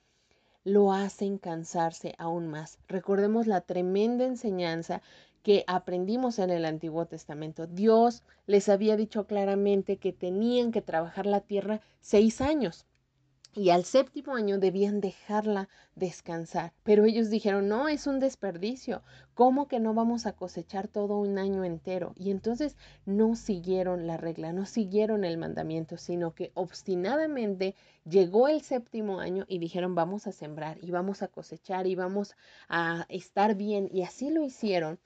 lo 0.63 0.93
hacen 0.93 1.39
cansarse 1.39 2.13
aún 2.19 2.47
más. 2.47 2.77
Recordemos 2.87 3.47
la 3.47 3.61
tremenda 3.61 4.25
enseñanza 4.25 5.01
que 5.41 5.63
aprendimos 5.65 6.37
en 6.37 6.51
el 6.51 6.65
Antiguo 6.65 7.07
Testamento. 7.07 7.65
Dios 7.65 8.21
les 8.45 8.69
había 8.69 8.95
dicho 8.95 9.25
claramente 9.25 9.97
que 9.97 10.13
tenían 10.13 10.71
que 10.71 10.83
trabajar 10.83 11.25
la 11.25 11.41
tierra 11.41 11.81
seis 11.99 12.41
años 12.41 12.85
y 13.53 13.69
al 13.69 13.83
séptimo 13.83 14.35
año 14.35 14.59
debían 14.59 15.01
dejarla 15.01 15.67
descansar. 15.95 16.71
Pero 16.83 17.03
ellos 17.03 17.29
dijeron, 17.29 17.67
no, 17.67 17.89
es 17.89 18.07
un 18.07 18.19
desperdicio. 18.19 19.03
¿Cómo 19.33 19.67
que 19.67 19.81
no 19.81 19.93
vamos 19.93 20.25
a 20.25 20.31
cosechar 20.31 20.87
todo 20.87 21.19
un 21.19 21.37
año 21.37 21.65
entero? 21.65 22.13
Y 22.15 22.31
entonces 22.31 22.77
no 23.05 23.35
siguieron 23.35 24.07
la 24.07 24.15
regla, 24.15 24.53
no 24.53 24.65
siguieron 24.65 25.25
el 25.25 25.37
mandamiento, 25.37 25.97
sino 25.97 26.33
que 26.33 26.51
obstinadamente 26.53 27.75
llegó 28.05 28.47
el 28.47 28.61
séptimo 28.61 29.19
año 29.19 29.43
y 29.49 29.59
dijeron, 29.59 29.95
vamos 29.95 30.27
a 30.27 30.31
sembrar 30.31 30.77
y 30.81 30.91
vamos 30.91 31.21
a 31.21 31.27
cosechar 31.27 31.87
y 31.87 31.95
vamos 31.95 32.35
a 32.69 33.05
estar 33.09 33.55
bien. 33.55 33.89
Y 33.91 34.03
así 34.03 34.29
lo 34.29 34.43
hicieron. 34.43 34.97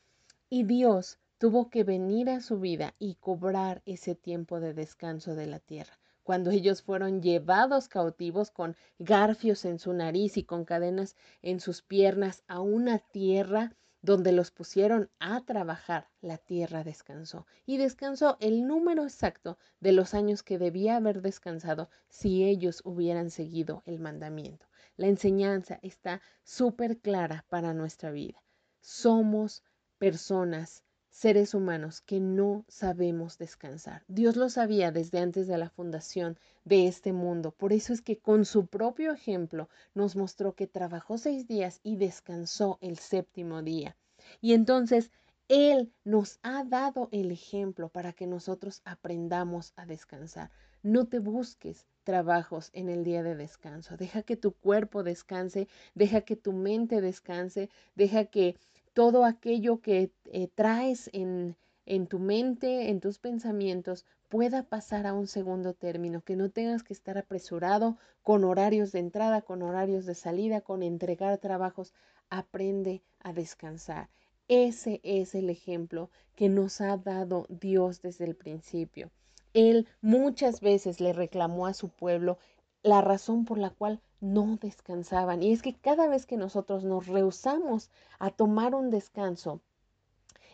Y 0.50 0.64
Dios 0.64 1.18
tuvo 1.40 1.70
que 1.72 1.84
venir 1.84 2.30
a 2.30 2.42
su 2.42 2.60
vida 2.60 2.94
y 3.00 3.16
cobrar 3.16 3.82
ese 3.88 4.14
tiempo 4.14 4.60
de 4.60 4.75
descanso 4.75 5.34
de 5.34 5.48
la 5.48 5.60
tierra 5.60 5.98
cuando 6.25 6.50
ellos 6.50 6.82
fueron 6.82 7.22
llevados 7.22 7.88
cautivos 7.88 8.50
con 8.50 8.75
garfios 8.98 9.63
en 9.63 9.77
su 9.77 9.94
nariz 9.94 10.38
y 10.38 10.44
con 10.44 10.65
cadenas 10.65 11.15
en 11.44 11.60
sus 11.60 11.84
piernas 11.84 12.44
a 12.48 12.62
una 12.62 12.98
tierra 12.98 13.75
donde 14.01 14.32
los 14.32 14.50
pusieron 14.50 15.12
a 15.20 15.46
trabajar, 15.46 16.10
la 16.22 16.39
tierra 16.39 16.84
descansó. 16.84 17.46
Y 17.67 17.77
descansó 17.77 18.38
el 18.39 18.65
número 18.65 19.03
exacto 19.03 19.60
de 19.79 19.91
los 19.91 20.15
años 20.15 20.41
que 20.41 20.58
debía 20.58 20.96
haber 20.96 21.22
descansado 21.22 21.89
si 22.10 22.44
ellos 22.44 22.82
hubieran 22.84 23.29
seguido 23.29 23.84
el 23.86 24.00
mandamiento. 24.00 24.65
La 24.98 25.05
enseñanza 25.05 25.77
está 25.84 26.22
súper 26.44 26.98
clara 26.98 27.46
para 27.50 27.75
nuestra 27.75 28.10
vida. 28.10 28.41
Somos 28.79 29.63
personas 30.00 30.85
seres 31.15 31.53
humanos 31.53 32.01
que 32.01 32.19
no 32.19 32.65
sabemos 32.67 33.38
descansar. 33.38 34.03
Dios 34.10 34.36
lo 34.36 34.50
sabía 34.50 34.91
desde 34.91 35.19
antes 35.19 35.48
de 35.48 35.57
la 35.57 35.69
fundación 35.69 36.38
de 36.65 36.89
este 36.89 37.13
mundo. 37.13 37.51
Por 37.51 37.72
eso 37.72 37.93
es 37.93 38.01
que 38.01 38.17
con 38.17 38.43
su 38.43 38.67
propio 38.67 39.13
ejemplo 39.13 39.69
nos 39.93 40.17
mostró 40.17 40.55
que 40.55 40.67
trabajó 40.67 41.17
seis 41.17 41.48
días 41.48 41.79
y 41.84 41.95
descansó 41.95 42.77
el 42.81 42.98
séptimo 42.98 43.62
día. 43.62 43.95
Y 44.41 44.51
entonces 44.51 45.10
Él 45.48 45.93
nos 46.03 46.38
ha 46.43 46.65
dado 46.65 47.07
el 47.13 47.31
ejemplo 47.31 47.88
para 47.88 48.12
que 48.12 48.27
nosotros 48.27 48.81
aprendamos 48.84 49.72
a 49.77 49.86
descansar. 49.86 50.51
No 50.84 51.07
te 51.07 51.19
busques 51.19 51.86
trabajos 52.03 52.72
en 52.74 52.89
el 52.89 53.05
día 53.05 53.24
de 53.24 53.36
descanso. 53.36 53.95
Deja 53.95 54.22
que 54.22 54.36
tu 54.36 54.51
cuerpo 54.51 55.01
descanse, 55.01 55.69
deja 55.93 56.22
que 56.22 56.36
tu 56.36 56.51
mente 56.51 57.00
descanse, 57.00 57.69
deja 57.95 58.25
que 58.25 58.57
todo 58.96 59.25
aquello 59.25 59.82
que 59.82 60.10
eh, 60.32 60.48
traes 60.56 61.10
en, 61.12 61.58
en 61.86 62.08
tu 62.08 62.18
mente, 62.18 62.90
en 62.90 63.02
tus 63.02 63.20
pensamientos, 63.20 64.06
pueda 64.30 64.64
pasar 64.64 65.06
a 65.06 65.14
un 65.14 65.28
segundo 65.28 65.74
término, 65.74 66.22
que 66.22 66.38
no 66.38 66.50
tengas 66.50 66.82
que 66.82 66.94
estar 66.94 67.18
apresurado 67.18 67.98
con 68.24 68.46
horarios 68.46 68.94
de 68.94 69.00
entrada, 69.00 69.42
con 69.42 69.62
horarios 69.64 70.06
de 70.06 70.16
salida, 70.16 70.62
con 70.62 70.82
entregar 70.82 71.38
trabajos. 71.40 71.94
Aprende 72.30 73.02
a 73.20 73.34
descansar. 73.34 74.08
Ese 74.48 75.02
es 75.04 75.36
el 75.36 75.50
ejemplo 75.50 76.10
que 76.34 76.48
nos 76.48 76.80
ha 76.80 76.96
dado 76.96 77.48
Dios 77.50 78.02
desde 78.02 78.24
el 78.24 78.36
principio. 78.36 79.12
Él 79.54 79.90
muchas 80.02 80.62
veces 80.62 81.02
le 81.02 81.12
reclamó 81.12 81.68
a 81.68 81.74
su 81.74 81.90
pueblo 81.90 82.38
la 82.82 83.02
razón 83.02 83.44
por 83.44 83.58
la 83.58 83.72
cual 83.72 84.00
no 84.25 84.58
descansaban. 84.60 85.44
Y 85.44 85.53
es 85.53 85.62
que 85.62 85.75
cada 85.75 86.08
vez 86.08 86.25
que 86.25 86.38
nosotros 86.38 86.84
nos 86.84 87.08
rehusamos 87.08 87.91
a 88.20 88.32
tomar 88.32 88.74
un 88.74 88.89
descanso, 88.89 89.62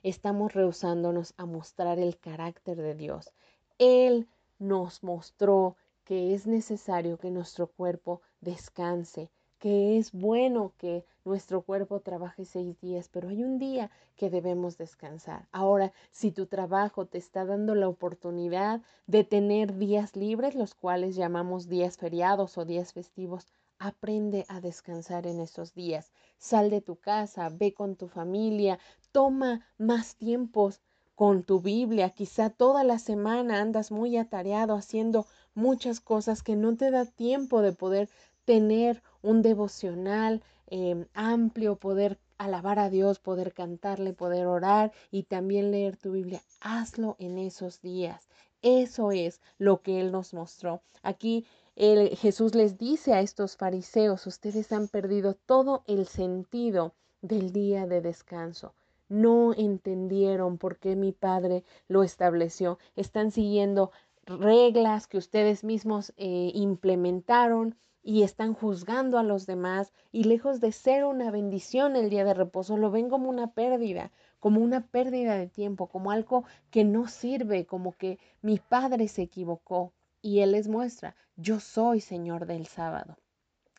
estamos 0.04 0.54
rehusándonos 0.54 1.34
a 1.38 1.46
mostrar 1.46 1.98
el 2.00 2.18
carácter 2.18 2.78
de 2.78 2.96
Dios. 2.96 3.32
Él 3.78 4.28
nos 4.60 5.04
mostró 5.04 5.78
que 6.04 6.34
es 6.34 6.48
necesario 6.48 7.18
que 7.18 7.32
nuestro 7.32 7.68
cuerpo 7.68 8.22
descanse, 8.42 9.30
que 9.58 9.98
es 9.98 10.12
bueno 10.12 10.74
que 10.78 11.06
nuestro 11.24 11.62
cuerpo 11.62 12.00
trabaje 12.00 12.46
seis 12.46 12.80
días, 12.82 13.08
pero 13.10 13.30
hay 13.30 13.44
un 13.44 13.60
día 13.60 13.92
que 14.16 14.30
debemos 14.30 14.78
descansar. 14.78 15.48
Ahora, 15.52 15.94
si 16.12 16.32
tu 16.32 16.48
trabajo 16.48 17.06
te 17.06 17.20
está 17.20 17.46
dando 17.46 17.76
la 17.76 17.88
oportunidad 17.88 18.82
de 19.06 19.24
tener 19.24 19.78
días 19.78 20.16
libres, 20.16 20.56
los 20.56 20.74
cuales 20.74 21.16
llamamos 21.16 21.70
días 21.70 21.98
feriados 21.98 22.58
o 22.58 22.66
días 22.66 22.92
festivos, 22.92 23.48
aprende 23.82 24.46
a 24.48 24.62
descansar 24.62 25.26
en 25.26 25.40
esos 25.40 25.74
días. 25.74 26.12
Sal 26.38 26.70
de 26.70 26.82
tu 26.82 26.98
casa, 26.98 27.50
ve 27.50 27.74
con 27.74 27.96
tu 27.96 28.08
familia, 28.08 28.78
toma 29.12 29.66
más 29.80 30.16
tiempos 30.16 30.82
con 31.16 31.44
tu 31.44 31.62
Biblia. 31.62 32.12
Quizá 32.12 32.52
toda 32.52 32.84
la 32.84 33.00
semana 33.00 33.60
andas 33.60 33.92
muy 33.92 34.18
atareado 34.18 34.76
haciendo 34.76 35.26
muchas 35.56 36.00
cosas 36.00 36.44
que 36.44 36.56
no 36.56 36.78
te 36.78 36.92
da 36.92 37.06
tiempo 37.06 37.62
de 37.62 37.74
poder 37.74 38.08
tener 38.46 39.02
un 39.24 39.42
devocional 39.42 40.44
em, 40.68 41.08
amplio, 41.16 41.76
poder 41.76 42.20
alabar 42.38 42.78
a 42.78 42.90
Dios, 42.92 43.18
poder 43.20 43.52
cantarle, 43.52 44.14
poder 44.14 44.46
orar 44.46 44.92
y 45.10 45.24
también 45.24 45.72
leer 45.72 45.98
tu 45.98 46.12
Biblia. 46.12 46.42
Hazlo 46.60 47.16
en 47.18 47.40
esos 47.40 47.82
días. 47.82 48.28
Eso 48.62 49.12
es 49.12 49.42
lo 49.58 49.82
que 49.82 50.00
Él 50.00 50.12
nos 50.12 50.36
mostró. 50.36 50.84
Aquí 51.02 51.48
Jesús 51.76 52.54
les 52.54 52.78
dice 52.78 53.14
a 53.14 53.22
estos 53.22 53.56
fariseos, 53.56 54.28
ustedes 54.28 54.72
han 54.72 54.88
perdido 54.90 55.36
todo 55.36 55.84
el 55.88 56.06
sentido 56.06 56.94
del 57.22 57.54
día 57.54 57.88
de 57.88 58.02
descanso. 58.02 58.74
No 59.08 59.54
entendieron 59.54 60.58
por 60.58 60.78
qué 60.78 60.96
mi 60.96 61.12
Padre 61.12 61.64
lo 61.88 62.04
estableció. 62.04 62.78
Están 62.96 63.32
siguiendo 63.32 63.92
reglas 64.26 65.08
que 65.08 65.18
ustedes 65.18 65.64
mismos 65.64 66.14
eh, 66.18 66.52
implementaron 66.54 67.76
y 68.04 68.24
están 68.24 68.54
juzgando 68.54 69.18
a 69.18 69.24
los 69.24 69.46
demás 69.46 69.94
y 70.12 70.26
lejos 70.26 70.60
de 70.60 70.72
ser 70.72 71.06
una 71.06 71.32
bendición 71.32 71.96
el 71.96 72.10
día 72.10 72.26
de 72.26 72.34
reposo, 72.34 72.78
lo 72.78 72.92
ven 72.92 73.10
como 73.10 73.30
una 73.30 73.54
pérdida, 73.54 74.12
como 74.40 74.60
una 74.60 74.88
pérdida 74.88 75.36
de 75.36 75.48
tiempo, 75.48 75.88
como 75.88 76.12
algo 76.12 76.44
que 76.70 76.84
no 76.84 77.08
sirve, 77.08 77.66
como 77.66 77.94
que 77.94 78.20
mi 78.42 78.60
padre 78.60 79.08
se 79.08 79.22
equivocó 79.22 79.94
y 80.22 80.40
él 80.40 80.52
les 80.52 80.68
muestra, 80.68 81.16
yo 81.36 81.60
soy 81.60 82.02
Señor 82.02 82.46
del 82.46 82.68
sábado. 82.68 83.18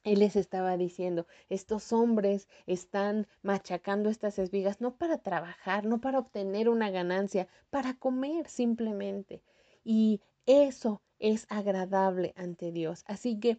Él 0.05 0.19
les 0.19 0.35
estaba 0.35 0.77
diciendo, 0.77 1.27
estos 1.49 1.93
hombres 1.93 2.49
están 2.67 3.29
machacando 3.43 4.11
estas 4.11 4.39
espigas 4.39 4.81
no 4.81 4.97
para 4.97 5.19
trabajar, 5.19 5.85
no 5.85 6.01
para 6.01 6.19
obtener 6.19 6.69
una 6.69 6.91
ganancia, 6.91 7.47
para 7.71 7.95
comer 7.95 8.49
simplemente. 8.49 9.43
Y 9.85 10.21
eso 10.45 11.03
es 11.21 11.47
agradable 11.49 12.35
ante 12.37 12.73
Dios. 12.73 13.05
Así 13.07 13.39
que 13.39 13.59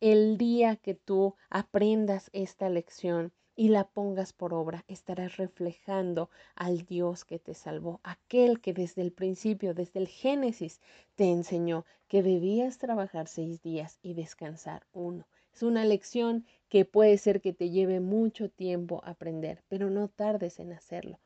el 0.00 0.36
día 0.36 0.76
que 0.76 0.94
tú 0.94 1.36
aprendas 1.48 2.28
esta 2.34 2.68
lección 2.68 3.32
y 3.58 3.70
la 3.70 3.82
pongas 3.82 4.32
por 4.32 4.54
obra, 4.54 4.84
estarás 4.86 5.36
reflejando 5.36 6.30
al 6.54 6.86
Dios 6.86 7.24
que 7.24 7.40
te 7.40 7.54
salvó, 7.54 7.98
aquel 8.04 8.60
que 8.60 8.72
desde 8.72 9.02
el 9.02 9.10
principio, 9.10 9.74
desde 9.74 9.98
el 9.98 10.06
Génesis, 10.06 10.80
te 11.16 11.24
enseñó 11.24 11.84
que 12.06 12.22
debías 12.22 12.78
trabajar 12.78 13.26
seis 13.26 13.60
días 13.60 13.98
y 14.00 14.14
descansar 14.14 14.86
uno. 14.92 15.26
Es 15.52 15.64
una 15.64 15.84
lección 15.84 16.46
que 16.68 16.84
puede 16.84 17.18
ser 17.18 17.40
que 17.40 17.52
te 17.52 17.70
lleve 17.70 17.98
mucho 17.98 18.48
tiempo 18.48 19.02
aprender, 19.04 19.64
pero 19.66 19.90
no 19.90 20.06
tardes 20.06 20.60
en 20.60 20.72
hacerlo. 20.72 21.18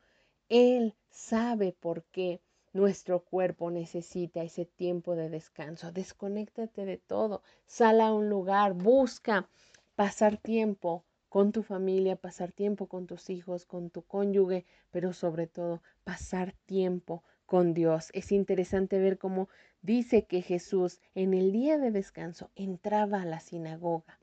Él 0.49 0.95
sabe 1.11 1.77
por 1.79 2.03
qué 2.05 2.41
nuestro 2.73 3.21
cuerpo 3.21 3.71
necesita 3.71 4.43
ese 4.43 4.65
tiempo 4.65 5.17
de 5.17 5.29
descanso. 5.29 5.93
Desconéctate 5.93 6.87
de 6.87 6.97
todo. 6.97 7.43
Sal 7.67 8.01
a 8.01 8.15
un 8.15 8.31
lugar, 8.31 8.73
busca 8.73 9.51
pasar 9.97 10.39
tiempo 10.39 11.05
con 11.33 11.51
tu 11.51 11.63
familia, 11.63 12.17
pasar 12.17 12.53
tiempo 12.53 12.89
con 12.89 13.07
tus 13.07 13.31
hijos, 13.31 13.65
con 13.65 13.89
tu 13.89 14.03
cónyuge, 14.03 14.67
pero 14.91 15.15
sobre 15.15 15.47
todo 15.47 15.81
pasar 16.05 16.53
tiempo 16.67 17.25
con 17.47 17.73
Dios. 17.73 18.11
Es 18.13 18.33
interesante 18.33 18.99
ver 18.99 19.17
cómo 19.17 19.49
dice 19.81 20.27
que 20.27 20.43
Jesús 20.43 21.01
en 21.15 21.33
el 21.33 21.51
día 21.51 21.79
de 21.79 21.91
descanso 21.91 22.51
entraba 22.55 23.23
a 23.23 23.25
la 23.25 23.41
sinagoga 23.41 24.19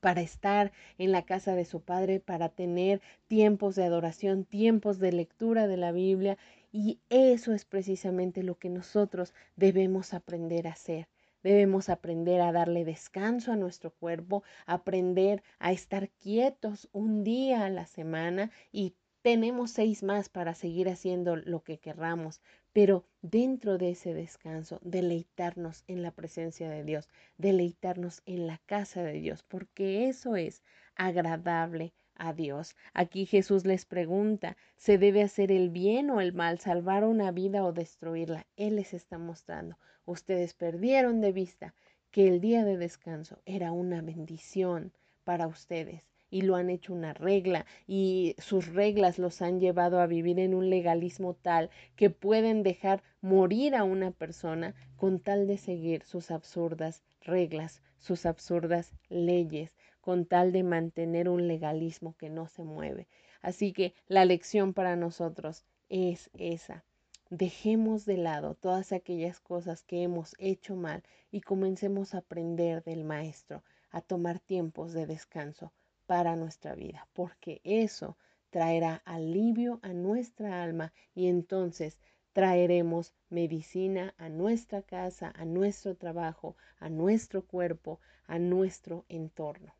para 0.00 0.22
estar 0.22 0.72
en 0.96 1.12
la 1.12 1.26
casa 1.26 1.54
de 1.54 1.66
su 1.66 1.82
Padre, 1.82 2.18
para 2.18 2.48
tener 2.48 3.02
tiempos 3.28 3.74
de 3.74 3.84
adoración, 3.84 4.46
tiempos 4.46 4.98
de 4.98 5.12
lectura 5.12 5.66
de 5.66 5.76
la 5.76 5.92
Biblia 5.92 6.38
y 6.72 6.98
eso 7.10 7.52
es 7.52 7.66
precisamente 7.66 8.42
lo 8.42 8.58
que 8.58 8.70
nosotros 8.70 9.34
debemos 9.56 10.14
aprender 10.14 10.66
a 10.66 10.72
hacer. 10.72 11.08
Debemos 11.42 11.88
aprender 11.88 12.40
a 12.40 12.52
darle 12.52 12.84
descanso 12.84 13.52
a 13.52 13.56
nuestro 13.56 13.90
cuerpo, 13.90 14.42
aprender 14.66 15.42
a 15.58 15.72
estar 15.72 16.08
quietos 16.10 16.88
un 16.92 17.24
día 17.24 17.64
a 17.64 17.70
la 17.70 17.86
semana 17.86 18.50
y 18.70 18.94
tenemos 19.22 19.70
seis 19.70 20.02
más 20.02 20.28
para 20.28 20.54
seguir 20.54 20.88
haciendo 20.88 21.36
lo 21.36 21.62
que 21.62 21.78
querramos, 21.78 22.40
pero 22.72 23.06
dentro 23.22 23.78
de 23.78 23.90
ese 23.90 24.14
descanso, 24.14 24.80
deleitarnos 24.82 25.84
en 25.86 26.02
la 26.02 26.10
presencia 26.10 26.68
de 26.68 26.82
Dios, 26.82 27.08
deleitarnos 27.38 28.22
en 28.26 28.46
la 28.48 28.58
casa 28.58 29.02
de 29.02 29.12
Dios, 29.12 29.44
porque 29.44 30.08
eso 30.08 30.34
es 30.34 30.62
agradable 30.96 31.94
a 32.16 32.32
Dios. 32.32 32.76
Aquí 32.94 33.26
Jesús 33.26 33.64
les 33.64 33.84
pregunta, 33.84 34.56
¿se 34.76 34.98
debe 34.98 35.22
hacer 35.22 35.50
el 35.52 35.70
bien 35.70 36.10
o 36.10 36.20
el 36.20 36.32
mal, 36.32 36.58
salvar 36.58 37.04
una 37.04 37.30
vida 37.30 37.64
o 37.64 37.72
destruirla? 37.72 38.46
Él 38.56 38.76
les 38.76 38.94
está 38.94 39.18
mostrando, 39.18 39.78
ustedes 40.04 40.54
perdieron 40.54 41.20
de 41.20 41.32
vista 41.32 41.74
que 42.10 42.28
el 42.28 42.40
día 42.40 42.64
de 42.64 42.76
descanso 42.76 43.40
era 43.46 43.72
una 43.72 44.02
bendición 44.02 44.92
para 45.24 45.46
ustedes 45.46 46.02
y 46.30 46.42
lo 46.42 46.56
han 46.56 46.70
hecho 46.70 46.94
una 46.94 47.12
regla 47.12 47.66
y 47.86 48.34
sus 48.38 48.66
reglas 48.66 49.18
los 49.18 49.42
han 49.42 49.60
llevado 49.60 50.00
a 50.00 50.06
vivir 50.06 50.38
en 50.38 50.54
un 50.54 50.70
legalismo 50.70 51.34
tal 51.34 51.70
que 51.94 52.10
pueden 52.10 52.62
dejar 52.62 53.02
morir 53.20 53.74
a 53.74 53.84
una 53.84 54.10
persona 54.10 54.74
con 54.96 55.20
tal 55.20 55.46
de 55.46 55.58
seguir 55.58 56.02
sus 56.04 56.30
absurdas 56.30 57.02
reglas, 57.24 57.82
sus 57.98 58.26
absurdas 58.26 58.92
leyes, 59.08 59.72
con 60.00 60.26
tal 60.26 60.52
de 60.52 60.62
mantener 60.62 61.28
un 61.28 61.46
legalismo 61.46 62.16
que 62.16 62.28
no 62.28 62.48
se 62.48 62.64
mueve. 62.64 63.08
Así 63.40 63.72
que 63.72 63.94
la 64.06 64.24
lección 64.24 64.74
para 64.74 64.96
nosotros 64.96 65.64
es 65.88 66.30
esa. 66.34 66.84
Dejemos 67.30 68.04
de 68.04 68.18
lado 68.18 68.54
todas 68.54 68.92
aquellas 68.92 69.40
cosas 69.40 69.84
que 69.84 70.02
hemos 70.02 70.34
hecho 70.38 70.76
mal 70.76 71.02
y 71.30 71.40
comencemos 71.40 72.14
a 72.14 72.18
aprender 72.18 72.82
del 72.84 73.04
Maestro, 73.04 73.64
a 73.90 74.00
tomar 74.00 74.38
tiempos 74.38 74.92
de 74.92 75.06
descanso 75.06 75.72
para 76.06 76.36
nuestra 76.36 76.74
vida, 76.74 77.08
porque 77.14 77.60
eso 77.64 78.18
traerá 78.50 79.02
alivio 79.06 79.80
a 79.82 79.94
nuestra 79.94 80.62
alma 80.62 80.92
y 81.14 81.28
entonces 81.28 81.98
traeremos 82.32 83.14
medicina 83.28 84.14
a 84.18 84.28
nuestra 84.28 84.82
casa, 84.82 85.32
a 85.36 85.44
nuestro 85.44 85.94
trabajo, 85.96 86.56
a 86.78 86.88
nuestro 86.88 87.42
cuerpo, 87.42 88.00
a 88.26 88.38
nuestro 88.38 89.04
entorno. 89.08 89.74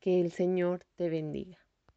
Que 0.00 0.20
el 0.20 0.32
Señor 0.32 0.84
te 0.96 1.10
bendiga. 1.10 1.58